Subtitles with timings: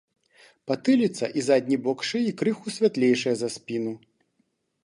[0.69, 3.93] Патыліца і задні бок шыі крыху святлейшыя за спіну.